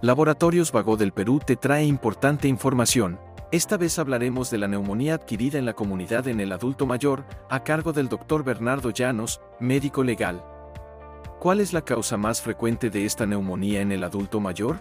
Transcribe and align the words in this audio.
Laboratorios 0.00 0.70
Vago 0.70 0.96
del 0.96 1.10
Perú 1.10 1.40
te 1.44 1.56
trae 1.56 1.84
importante 1.84 2.46
información. 2.46 3.18
Esta 3.50 3.76
vez 3.76 3.98
hablaremos 3.98 4.48
de 4.48 4.58
la 4.58 4.68
neumonía 4.68 5.14
adquirida 5.14 5.58
en 5.58 5.66
la 5.66 5.72
comunidad 5.72 6.28
en 6.28 6.38
el 6.38 6.52
adulto 6.52 6.86
mayor, 6.86 7.24
a 7.50 7.64
cargo 7.64 7.92
del 7.92 8.08
Dr. 8.08 8.44
Bernardo 8.44 8.90
Llanos, 8.90 9.40
médico 9.58 10.04
legal. 10.04 10.40
¿Cuál 11.40 11.58
es 11.58 11.72
la 11.72 11.82
causa 11.82 12.16
más 12.16 12.40
frecuente 12.40 12.90
de 12.90 13.06
esta 13.06 13.26
neumonía 13.26 13.80
en 13.80 13.90
el 13.90 14.04
adulto 14.04 14.38
mayor? 14.38 14.76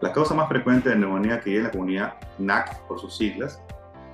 La 0.00 0.10
causa 0.10 0.34
más 0.34 0.48
frecuente 0.48 0.88
de 0.88 0.96
neumonía 0.96 1.38
hay 1.44 1.56
en 1.56 1.64
la 1.64 1.70
comunidad 1.70 2.14
NAC, 2.38 2.80
por 2.86 2.98
sus 2.98 3.14
siglas, 3.14 3.60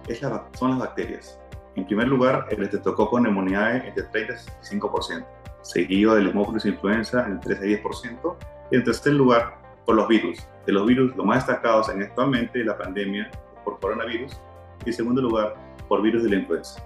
es 0.09 0.23
la, 0.23 0.45
son 0.59 0.71
las 0.71 0.81
bacterias. 0.81 1.39
En 1.77 1.87
primer 1.87 2.09
lugar, 2.09 2.49
el 2.51 2.65
estreptococo 2.65 3.21
neumoniae 3.21 3.87
entre 3.87 4.03
30 4.03 4.33
y 4.33 4.77
65%, 4.77 5.25
seguido 5.63 6.17
del 6.17 6.27
Haemophilus 6.27 6.67
influenza 6.67 7.27
en 7.27 7.39
3 7.39 7.61
a 7.61 7.63
10%, 7.63 8.37
y 8.73 8.77
en 8.77 8.83
tercer 8.83 9.13
lugar, 9.13 9.62
por 9.85 9.95
los 9.97 10.09
virus. 10.09 10.39
De 10.67 10.73
los 10.73 10.87
virus, 10.87 11.15
lo 11.17 11.25
más 11.25 11.47
destacados 11.47 11.89
en 11.89 12.03
actualmente 12.03 12.65
la 12.65 12.77
pandemia 12.79 13.31
por 13.65 13.81
coronavirus, 13.81 14.41
y 14.85 14.91
en 14.91 14.95
segundo 14.95 15.23
lugar, 15.23 15.55
por 15.89 16.03
virus 16.03 16.23
de 16.23 16.31
la 16.31 16.37
influenza. 16.37 16.83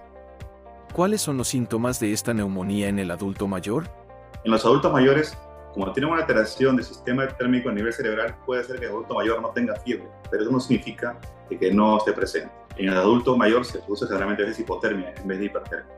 ¿Cuáles 0.93 1.21
son 1.21 1.37
los 1.37 1.49
síntomas 1.49 2.01
de 2.01 2.13
esta 2.13 2.33
neumonía 2.33 2.89
en 2.89 2.99
el 2.99 3.11
adulto 3.11 3.47
mayor? 3.47 3.85
En 4.45 4.51
los 4.51 4.65
adultos 4.65 4.93
mayores, 4.93 5.37
como 5.75 5.93
tienen 5.93 6.11
una 6.11 6.23
alteración 6.23 6.77
del 6.77 6.85
sistema 6.87 7.27
térmico 7.29 7.69
a 7.69 7.73
nivel 7.73 7.93
cerebral, 7.93 8.35
puede 8.47 8.65
ser 8.65 8.79
que 8.79 8.87
el 8.87 8.93
adulto 8.93 9.15
mayor 9.15 9.43
no 9.43 9.51
tenga 9.51 9.77
fiebre, 9.77 10.09
pero 10.31 10.43
eso 10.43 10.53
no 10.53 10.61
significa 10.61 11.19
que 11.49 11.71
no 11.71 11.99
esté 11.99 12.13
presente. 12.13 12.51
En 12.77 12.89
el 12.89 12.97
adulto 12.97 13.37
mayor 13.37 13.65
se 13.65 13.79
produce 13.81 14.07
generalmente 14.07 14.43
a 14.43 14.47
veces 14.47 14.61
hipotermia 14.61 15.13
en 15.17 15.29
vez 15.29 15.39
de 15.39 15.45
hipertermia, 15.47 15.95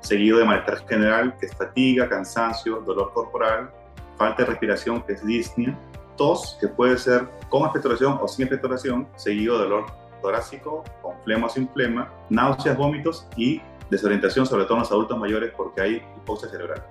seguido 0.00 0.38
de 0.38 0.44
malestar 0.44 0.86
general, 0.86 1.36
que 1.38 1.46
es 1.46 1.54
fatiga, 1.54 2.08
cansancio, 2.08 2.80
dolor 2.80 3.12
corporal, 3.12 3.70
falta 4.16 4.42
de 4.42 4.50
respiración, 4.50 5.02
que 5.02 5.14
es 5.14 5.24
disnea, 5.24 5.78
tos, 6.16 6.56
que 6.60 6.68
puede 6.68 6.98
ser 6.98 7.28
con 7.48 7.62
expectoración 7.62 8.18
o 8.20 8.28
sin 8.28 8.44
expectoración, 8.44 9.08
seguido 9.16 9.58
de 9.58 9.64
dolor 9.64 9.86
torácico, 10.22 10.82
con 11.02 11.14
flema 11.24 11.46
o 11.46 11.50
sin 11.50 11.68
flema, 11.68 12.12
náuseas, 12.30 12.76
vómitos 12.76 13.26
y 13.36 13.60
desorientación, 13.90 14.46
sobre 14.46 14.64
todo 14.64 14.74
en 14.74 14.80
los 14.80 14.90
adultos 14.90 15.18
mayores, 15.18 15.52
porque 15.56 15.80
hay 15.80 16.02
hipoxia 16.16 16.48
cerebral. 16.48 16.84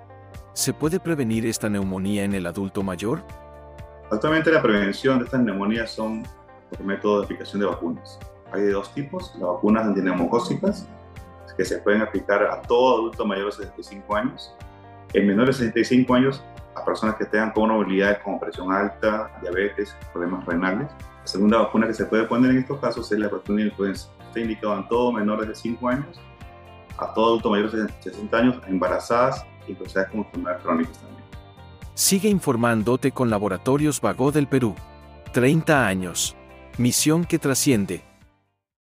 ¿Se 0.54 0.74
puede 0.74 1.00
prevenir 1.00 1.46
esta 1.46 1.68
neumonía 1.68 2.24
en 2.24 2.34
el 2.34 2.46
adulto 2.46 2.82
mayor? 2.82 3.24
Actualmente 4.12 4.52
la 4.52 4.62
prevención 4.62 5.20
de 5.20 5.26
estas 5.26 5.42
neumonías 5.42 5.92
son 5.92 6.24
por 6.70 6.82
método 6.84 7.20
de 7.20 7.26
aplicación 7.26 7.60
de 7.60 7.68
vacunas. 7.68 8.20
Hay 8.52 8.62
de 8.62 8.72
dos 8.72 8.94
tipos, 8.94 9.34
las 9.36 9.50
vacunas 9.50 9.86
antineumocócicas, 9.86 10.88
que 11.58 11.66
se 11.66 11.80
pueden 11.80 12.02
aplicar 12.02 12.44
a 12.44 12.62
todo 12.62 12.96
adulto 12.96 13.26
mayor 13.26 13.46
de 13.46 13.52
65 13.52 14.16
años. 14.16 14.56
En 15.14 15.28
menores 15.28 15.58
de 15.58 15.66
65 15.66 16.14
años, 16.14 16.44
a 16.76 16.84
personas 16.84 17.16
que 17.16 17.26
tengan 17.26 17.52
comorbilidades 17.52 18.20
como 18.20 18.40
presión 18.40 18.72
alta, 18.72 19.32
diabetes, 19.42 19.96
problemas 20.12 20.46
renales. 20.46 20.90
La 21.00 21.28
segunda 21.28 21.58
vacuna 21.60 21.88
que 21.88 21.94
se 21.94 22.06
puede 22.06 22.26
poner 22.26 22.52
en 22.52 22.58
estos 22.60 22.80
casos 22.80 23.12
es 23.12 23.20
la 23.20 23.30
vacuna 23.30 23.62
de 23.62 23.68
influenza. 23.70 24.10
Está 24.28 24.40
indicado 24.40 24.78
en 24.78 24.88
todos 24.88 25.14
menores 25.14 25.48
de 25.48 25.56
5 25.56 25.88
años, 25.88 26.20
a 26.98 27.14
todo 27.14 27.28
adulto 27.28 27.50
mayor 27.50 27.72
de 27.72 27.94
60 28.02 28.38
años, 28.38 28.62
embarazadas 28.68 29.46
y 29.68 29.74
personas 29.74 30.10
con 30.10 30.20
enfermedades 30.22 30.62
crónicas 30.64 30.98
también. 31.00 31.24
Sigue 31.94 32.30
informándote 32.30 33.12
con 33.12 33.30
Laboratorios 33.30 34.02
Vago 34.02 34.32
del 34.32 34.48
Perú. 34.48 34.76
30 35.32 35.88
años. 35.88 36.36
Misión 36.78 37.24
que 37.24 37.40
trasciende. 37.40 38.04